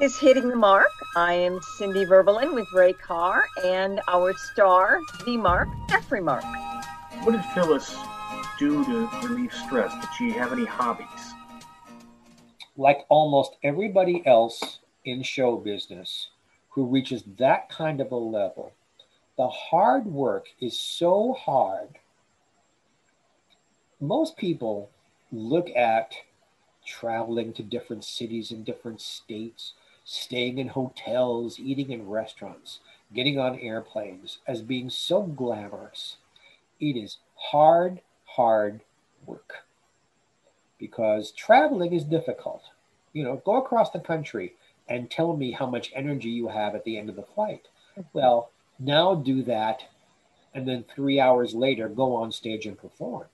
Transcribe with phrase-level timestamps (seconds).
[0.00, 0.88] Is hitting the mark.
[1.14, 6.42] I am Cindi Verbelun with Ray Carr and our star, the Mark, Geoffrey Mark.
[7.22, 7.94] What did Phyllis
[8.58, 9.92] do to relieve stress?
[9.92, 11.34] Did she have any hobbies?
[12.78, 16.28] Like almost everybody else in show business
[16.70, 18.72] who reaches that kind of a level,
[19.36, 21.98] the hard work is so hard.
[24.00, 24.88] Most people
[25.30, 26.14] look at
[26.86, 29.74] traveling to different cities in different states,
[30.10, 32.80] staying in hotels, eating in restaurants,
[33.14, 36.16] getting on airplanes as being so glamorous.
[36.80, 38.80] It is hard, hard
[39.24, 39.64] work
[40.80, 42.64] because traveling is difficult.
[43.12, 44.54] You know, go across the country
[44.88, 47.68] and tell me how much energy you have at the end of the flight.
[48.12, 48.50] Well,
[48.80, 49.84] now do that,
[50.54, 53.26] and then three hours later, go on stage and perform.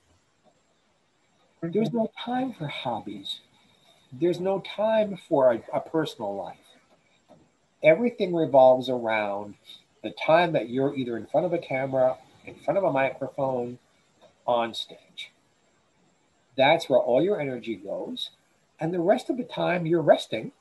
[1.63, 3.39] There's no time for hobbies.
[4.11, 6.66] There's no time for a, a personal life.
[7.83, 9.55] Everything revolves around
[10.03, 13.79] the time that you're either in front of a camera, in front of a microphone,
[14.45, 15.31] on stage.
[16.55, 18.31] That's where all your energy goes.
[18.79, 20.51] And the rest of the time, you're resting,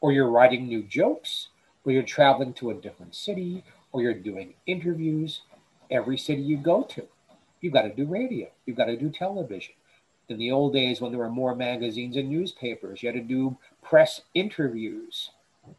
[0.00, 1.48] or you're writing new jokes,
[1.84, 5.42] or you're traveling to a different city, or you're doing interviews.
[5.90, 7.06] Every city you go to,
[7.60, 9.74] you've got to do radio, you've got to do television.
[10.28, 13.58] In the old days, when there were more magazines and newspapers, you had to do
[13.82, 15.30] press interviews,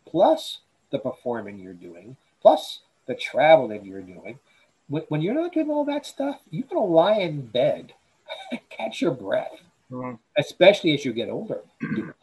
[0.05, 0.59] plus
[0.95, 4.39] the performing you're doing, plus the traveling you're doing.
[4.87, 7.93] When you're not doing all that stuff, you're going to lie in bed,
[8.69, 9.61] catch your breath,
[9.91, 10.15] mm-hmm.
[10.37, 11.61] especially as you get older.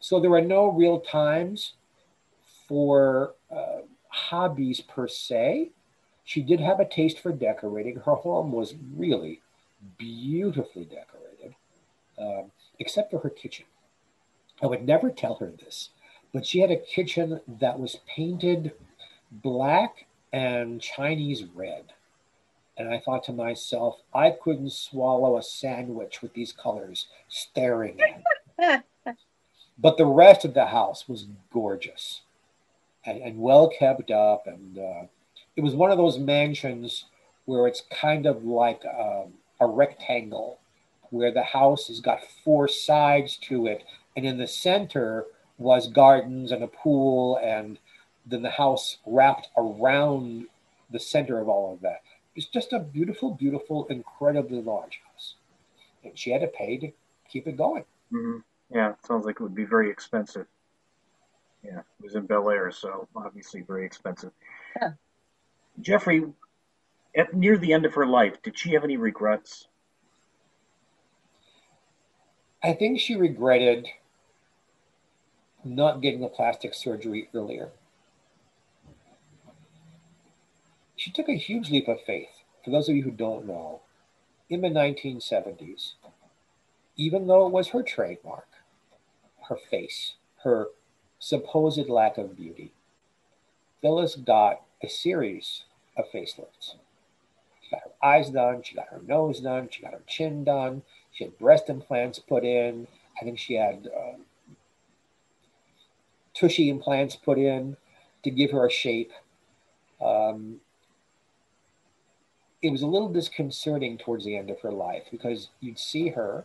[0.00, 1.74] so there are no real times
[2.68, 5.70] for uh, hobbies per se.
[6.24, 7.96] She did have a taste for decorating.
[7.96, 9.40] Her home was really
[9.96, 11.54] beautifully decorated,
[12.18, 13.66] um, except for her kitchen.
[14.62, 15.90] I would never tell her this,
[16.32, 18.72] but she had a kitchen that was painted
[19.30, 21.84] black and Chinese red.
[22.76, 28.82] And I thought to myself, I couldn't swallow a sandwich with these colors staring at
[28.96, 29.14] me.
[29.78, 32.22] but the rest of the house was gorgeous
[33.04, 34.46] and, and well kept up.
[34.46, 35.06] And uh,
[35.56, 37.06] it was one of those mansions
[37.46, 40.60] where it's kind of like um, a rectangle,
[41.10, 43.82] where the house has got four sides to it.
[44.16, 45.24] And in the center
[45.58, 47.78] was gardens and a pool, and
[48.24, 50.46] then the house wrapped around
[50.90, 52.02] the center of all of that.
[52.36, 55.34] It's just a beautiful, beautiful, incredibly large house.
[56.04, 56.92] And she had to pay to
[57.28, 57.84] keep it going.
[58.12, 58.38] Mm-hmm.
[58.74, 60.46] Yeah, it sounds like it would be very expensive.
[61.64, 64.30] Yeah, it was in Bel Air, so obviously very expensive.
[64.80, 64.92] Yeah.
[65.80, 66.24] Geoffrey,
[67.16, 69.66] at near the end of her life, did she have any regrets?
[72.62, 73.88] I think she regretted
[75.64, 77.70] not getting the plastic surgery earlier.
[80.96, 82.42] She took a huge leap of faith.
[82.64, 83.80] For those of you who don't know,
[84.50, 85.92] in the 1970s,
[86.96, 88.48] even though it was her trademark,
[89.48, 90.68] her face, her
[91.18, 92.72] supposed lack of beauty,
[93.80, 95.62] Phyllis got a series
[95.96, 96.74] of facelifts.
[97.62, 100.82] She got her eyes done, she got her nose done, she got her chin done,
[101.12, 102.86] she had breast implants put in.
[103.20, 104.22] I think she had um,
[106.38, 107.76] tushy implants put in
[108.24, 109.12] to give her a shape.
[110.04, 110.60] Um,
[112.62, 116.44] it was a little disconcerting towards the end of her life because you'd see her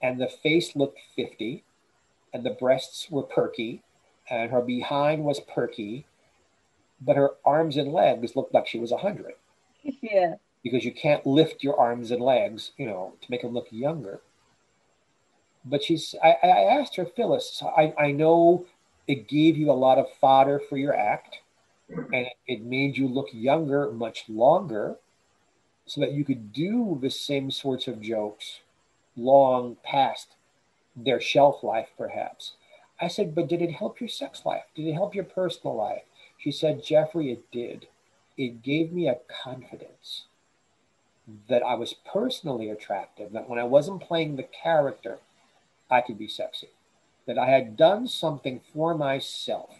[0.00, 1.64] and the face looked 50
[2.32, 3.82] and the breasts were perky
[4.30, 6.06] and her behind was perky
[7.00, 9.34] but her arms and legs looked like she was 100
[9.82, 10.34] yeah.
[10.62, 14.20] Because you can't lift your arms and legs you know to make them look younger.
[15.64, 18.66] But she's i, I asked her phyllis I, I know
[19.08, 21.38] it gave you a lot of fodder for your act
[21.88, 24.96] and it made you look younger much longer
[25.86, 28.60] so that you could do the same sorts of jokes
[29.16, 30.36] long past
[30.94, 32.52] their shelf life, perhaps.
[33.00, 34.64] I said, but did it help your sex life?
[34.74, 36.02] Did it help your personal life?
[36.36, 37.86] She said, Geoffrey, it did.
[38.36, 40.24] It gave me a confidence
[41.48, 45.18] that I was personally attractive, that when I wasn't playing the character,
[45.90, 46.68] I could be sexy,
[47.28, 49.76] that I had done something for myself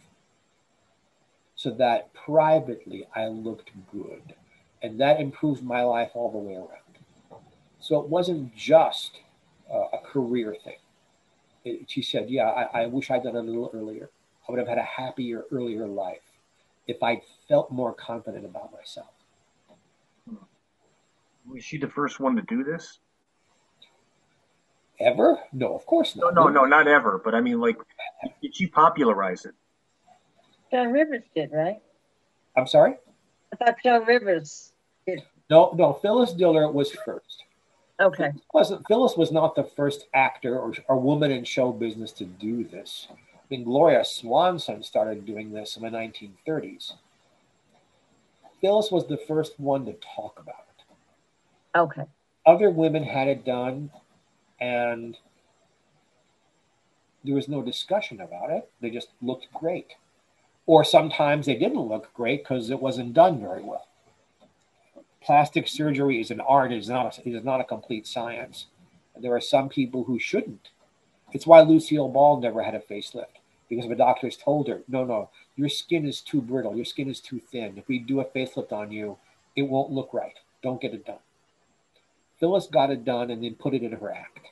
[1.56, 4.34] so that privately I looked good.
[4.82, 7.40] And that improved my life all the way around.
[7.80, 9.20] So it wasn't just
[9.72, 10.76] uh, a career thing.
[11.64, 14.10] It, she said, Yeah, I, I wish I'd done it a little earlier.
[14.46, 16.20] I would have had a happier, earlier life
[16.86, 19.08] if I felt more confident about myself.
[21.46, 23.00] Was she the first one to do this?
[25.00, 25.38] Ever?
[25.52, 26.34] No, of course not.
[26.34, 27.20] No, no, no, not ever.
[27.22, 27.76] But I mean, like,
[28.42, 29.54] did she popularize it?
[30.70, 31.80] Joan Rivers did, right?
[32.56, 32.94] I'm sorry?
[33.52, 34.72] I thought Joan Rivers
[35.06, 35.22] did.
[35.48, 37.44] No, no, Phyllis Diller was first.
[38.00, 38.30] Okay.
[38.52, 42.64] Wasn't Phyllis was not the first actor or, or woman in show business to do
[42.64, 43.08] this.
[43.10, 43.14] I
[43.50, 46.94] mean, Gloria Swanson started doing this in the 1930s.
[48.60, 51.78] Phyllis was the first one to talk about it.
[51.78, 52.04] Okay.
[52.46, 53.90] Other women had it done,
[54.60, 55.16] and
[57.24, 58.70] there was no discussion about it.
[58.80, 59.94] They just looked great.
[60.66, 63.86] Or sometimes they didn't look great because it wasn't done very well.
[65.20, 68.66] Plastic surgery is an art, it is not a, it is not a complete science.
[69.20, 70.68] There are some people who shouldn't.
[71.32, 73.38] It's why Lucille Ball never had a facelift
[73.68, 77.20] because the doctors told her, no, no, your skin is too brittle, your skin is
[77.20, 77.76] too thin.
[77.76, 79.18] If we do a facelift on you,
[79.56, 80.38] it won't look right.
[80.62, 81.18] Don't get it done.
[82.38, 84.48] Phyllis got it done and then put it in her act.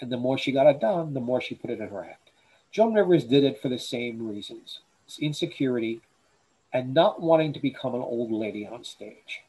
[0.00, 2.30] And the more she got it done, the more she put it in her act.
[2.70, 4.80] Joan Rivers did it for the same reasons
[5.20, 6.00] insecurity
[6.72, 9.42] and not wanting to become an old lady on stage.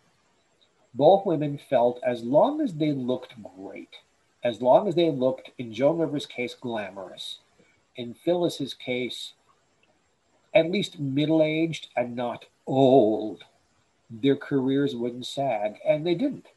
[0.93, 3.95] Both women felt as long as they looked great,
[4.43, 7.39] as long as they looked, in Joan Rivers' case, glamorous,
[7.95, 9.33] in Phyllis's case,
[10.53, 13.43] at least middle aged and not old,
[14.09, 15.77] their careers wouldn't sag.
[15.87, 16.47] And they didn't.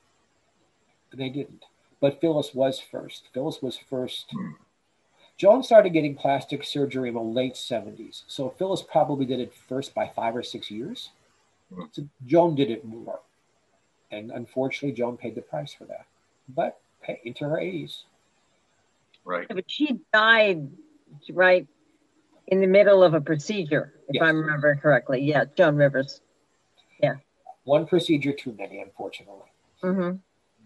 [1.15, 1.65] They didn't.
[2.01, 3.29] But Phyllis was first.
[3.33, 4.35] Phyllis was first.
[5.37, 8.23] Joan started getting plastic surgery in the late 70s.
[8.27, 11.11] So Phyllis probably did it first by five or six years.
[11.93, 13.21] So Joan did it more.
[14.11, 16.07] And unfortunately, Joan paid the price for that.
[16.49, 18.03] But hey, into her 80s.
[19.25, 19.47] Right.
[19.49, 20.69] But she died
[21.31, 21.67] right
[22.47, 24.23] in the middle of a procedure, if Yes.
[24.23, 25.21] I remember correctly.
[25.23, 26.21] Yeah, Joan Rivers.
[27.03, 27.17] Yeah.
[27.65, 29.51] One procedure too many, unfortunately.
[29.83, 30.17] Mm-hmm.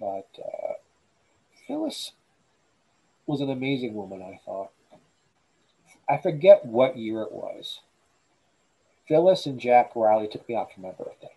[0.01, 0.73] But uh,
[1.67, 2.13] Phyllis
[3.27, 4.71] was an amazing woman, I thought.
[6.09, 7.81] I forget what year it was.
[9.07, 11.31] Phyllis and Jack Riley took me out for my birthday.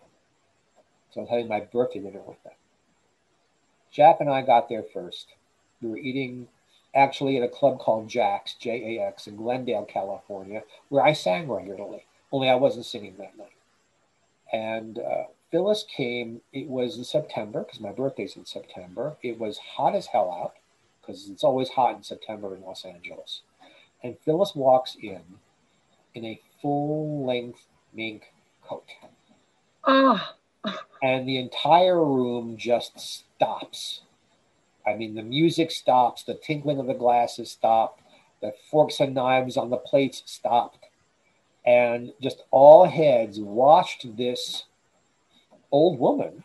[1.10, 2.54] So I was having my birthday dinner with them.
[3.92, 5.28] Jack and I got there first.
[5.80, 6.48] We were eating
[6.94, 11.48] actually at a club called Jack's, J A X, in Glendale, California, where I sang
[11.48, 13.48] regularly, only I wasn't singing that night.
[14.52, 19.16] And uh, Phyllis came, it was in September, because my birthday's in September.
[19.22, 20.54] It was hot as hell out,
[21.00, 23.42] because it's always hot in September in Los Angeles.
[24.02, 25.22] And Phyllis walks in
[26.12, 28.32] in a full length mink
[28.64, 28.82] coat.
[29.84, 30.28] Oh,
[31.00, 34.00] And the entire room just stops.
[34.84, 38.02] I mean, the music stops, the tinkling of the glasses stopped,
[38.42, 40.86] the forks and knives on the plates stopped.
[41.64, 44.64] And just all heads watched this
[45.74, 46.44] old woman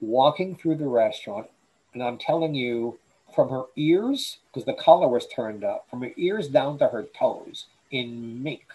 [0.00, 1.48] walking through the restaurant.
[1.94, 2.98] And I'm telling you,
[3.34, 7.06] from her ears, because the collar was turned up, from her ears down to her
[7.18, 8.66] toes in mink.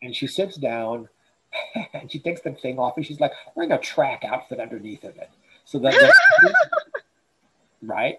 [0.00, 1.08] And she sits down
[1.92, 5.16] and she takes the thing off and she's like wearing a track outfit underneath of
[5.16, 5.30] it.
[5.64, 6.54] So that, that
[7.82, 8.18] right?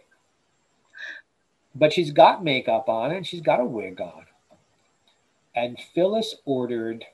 [1.73, 4.25] But she's got makeup on and she's got a wig on.
[5.55, 7.05] And Phyllis ordered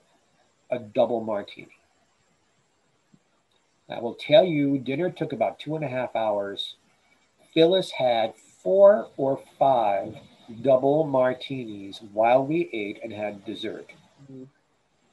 [0.71, 1.76] a double martini.
[3.89, 6.75] I will tell you, dinner took about two and a half hours.
[7.53, 10.15] Phyllis had four or five
[10.61, 13.91] double martinis while we ate and had dessert.
[14.23, 14.43] Mm-hmm.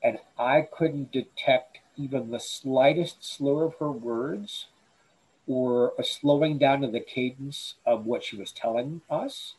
[0.02, 4.66] And I couldn't detect even the slightest slur of her words
[5.47, 9.54] or a slowing down of the cadence of what she was telling us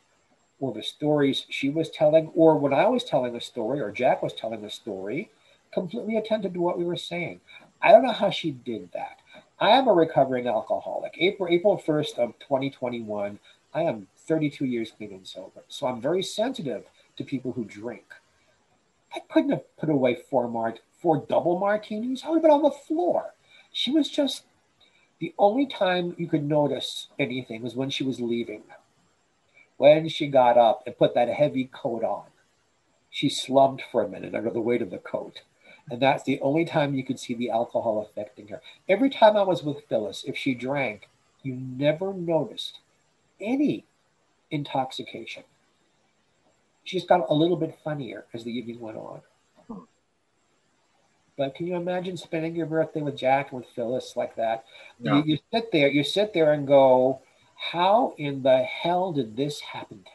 [0.59, 4.21] or the stories she was telling or when I was telling a story or Jack
[4.21, 5.29] was telling a story,
[5.73, 7.41] completely attentive to what we were saying.
[7.85, 9.19] I don't know how she did that.
[9.59, 11.13] I am a recovering alcoholic.
[11.19, 13.37] April April 1st of 2021,
[13.75, 15.63] I am 32 years clean and sober.
[15.67, 18.05] So I'm very sensitive to people who drink.
[19.15, 22.23] I couldn't have put away four mart four double martinis.
[22.25, 23.35] I would have been on the floor.
[23.71, 24.45] She was just
[25.19, 28.63] the only time you could notice anything was when she was leaving.
[29.77, 32.25] When she got up and put that heavy coat on,
[33.11, 35.41] she slumped for a minute under the weight of the coat.
[35.89, 38.61] And that's the only time you could see the alcohol affecting her.
[38.89, 41.09] Every time I was with Phyllis, if she drank,
[41.43, 42.79] you never noticed
[43.39, 43.85] any
[44.49, 45.43] intoxication.
[46.83, 49.21] She just got a little bit funnier as the evening went on.
[51.37, 54.65] But can you imagine spending your birthday with Jack and with Phyllis like that?
[54.99, 55.17] No.
[55.17, 57.21] You, you sit there, you sit there and go,
[57.55, 60.14] "How in the hell did this happen to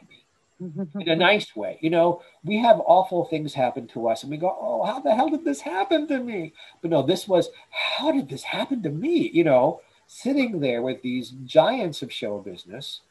[0.61, 2.21] In a nice way, you know.
[2.43, 5.43] We have awful things happen to us, and we go, "Oh, how the hell did
[5.43, 9.43] this happen to me?" But no, this was, "How did this happen to me?" You
[9.43, 13.01] know, sitting there with these giants of show business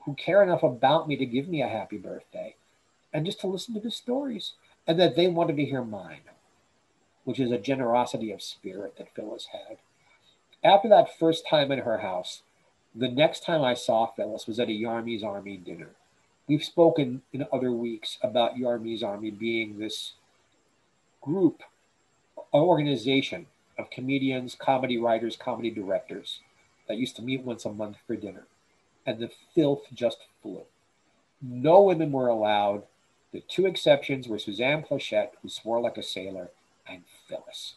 [0.00, 2.56] who care enough about me to give me a happy birthday,
[3.12, 4.54] and just to listen to the stories,
[4.86, 6.20] and that they wanted to hear mine
[7.24, 9.78] which is a generosity of spirit that Phyllis had.
[10.62, 12.42] After that first time in her house,
[12.94, 15.96] the next time I saw Phyllis was at a Yarmy's Army dinner.
[16.46, 20.12] We've spoken in other weeks about Yarmy's Army being this
[21.22, 21.62] group,
[22.52, 23.46] organization
[23.78, 26.40] of comedians, comedy writers, comedy directors
[26.86, 28.46] that used to meet once a month for dinner.
[29.06, 30.62] And the filth just flew.
[31.42, 32.84] No women were allowed.
[33.32, 36.50] The two exceptions were Suzanne Pleshette, who swore like a sailor,
[36.86, 37.74] and Phyllis.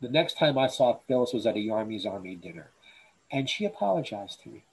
[0.00, 2.70] The next time I saw Phyllis was at a Yarmy's Army dinner,
[3.30, 4.64] and she apologized to me.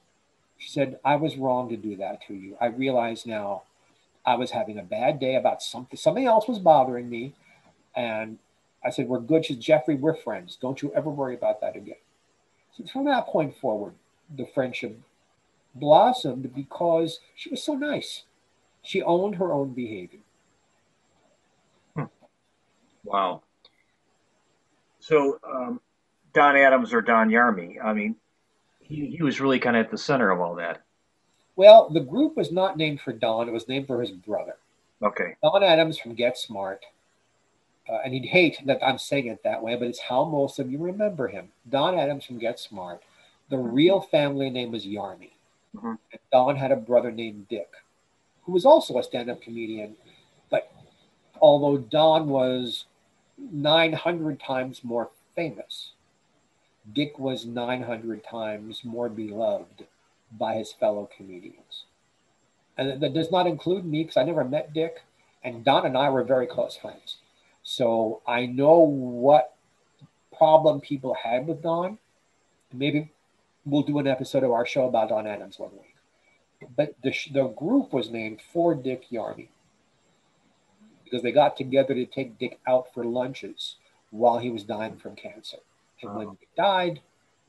[0.60, 2.56] She said, I was wrong to do that to you.
[2.60, 3.62] I realize now
[4.26, 5.96] I was having a bad day about something.
[5.96, 7.32] Something else was bothering me.
[7.96, 8.38] And
[8.84, 9.46] I said, We're good.
[9.46, 10.58] She said, Geoffrey, we're friends.
[10.60, 11.96] Don't you ever worry about that again.
[12.76, 13.94] So from that point forward,
[14.36, 15.00] the friendship
[15.74, 18.24] blossomed because she was so nice.
[18.82, 20.20] She owned her own behavior.
[23.02, 23.42] Wow.
[24.98, 25.80] So um,
[26.34, 28.16] Don Adams or Don Yarmy, I mean,
[28.90, 30.82] he, he was really kind of at the center of all that.
[31.56, 34.56] Well, the group was not named for Don, it was named for his brother.
[35.02, 35.36] Okay.
[35.42, 36.84] Don Adams from Get Smart.
[37.88, 40.70] Uh, and he'd hate that I'm saying it that way, but it's how most of
[40.70, 41.48] you remember him.
[41.68, 43.02] Don Adams from Get Smart.
[43.48, 45.30] The real family name was Yarmy.
[45.74, 45.98] Mhm.
[46.12, 47.72] And Don had a brother named Dick,
[48.42, 49.96] who was also a stand up comedian.
[50.50, 50.70] But
[51.40, 52.84] although Don was
[53.38, 55.92] 900 times more famous,
[56.92, 59.86] Dick was 900 times more beloved
[60.32, 61.84] by his fellow comedians.
[62.76, 65.02] And that does not include me because I never met Dick.
[65.42, 67.18] And Don and I were very close friends.
[67.62, 69.54] So I know what
[70.36, 71.98] problem people had with Don.
[72.72, 73.10] Maybe
[73.64, 75.96] we'll do an episode of our show about Don Adams one week.
[76.76, 79.48] But the, the group was named for Dick Yarmy
[81.04, 83.76] because they got together to take Dick out for lunches
[84.10, 85.58] while he was dying from cancer.
[86.02, 87.00] And when Dick died,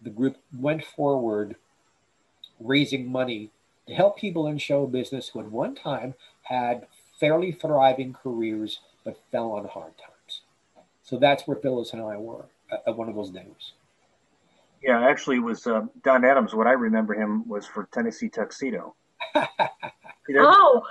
[0.02, 1.56] the group went forward
[2.60, 3.52] raising money
[3.88, 6.88] to help people in show business who at one time had
[7.20, 10.42] fairly thriving careers but fell on hard times.
[11.04, 13.74] So that's where Phyllis and I were at, at one of those dinners.
[14.82, 16.56] Yeah, actually, it was uh, Don Adams.
[16.56, 18.96] What I remember him was for Tennessee Tuxedo.
[20.34, 20.84] Oh,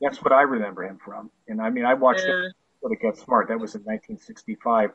[0.00, 1.30] That's what I remember him from.
[1.48, 2.48] And I mean, I watched yeah.
[2.82, 3.48] it to Get Smart.
[3.48, 4.92] That was in 1965.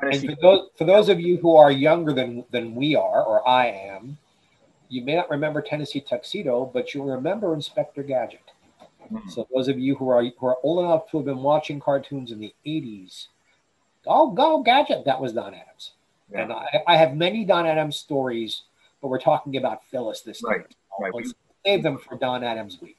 [0.00, 3.46] And for those, for those of you who are younger than, than we are, or
[3.48, 4.18] I am,
[4.88, 8.52] you may not remember Tennessee Tuxedo, but you'll remember Inspector Gadget.
[9.10, 9.30] Mhm.
[9.30, 12.32] So those of you who are who are old enough to have been watching cartoons
[12.32, 13.28] in the 80s,
[14.06, 15.92] oh, go Gadget, that was Don Adams.
[16.30, 16.42] Yeah.
[16.42, 18.62] And I, I have many Don Adams stories,
[19.00, 20.64] but we're talking about Phyllis this time.
[21.00, 21.26] Right, right.
[21.64, 22.98] Save them for Don Adams week.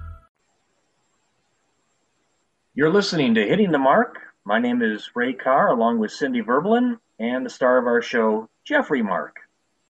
[2.73, 4.15] You're listening to Hitting the Mark.
[4.45, 8.47] My name is Ray Carr, along with Cindi Verbelun and the star of our show,
[8.63, 9.40] Geoffrey Mark.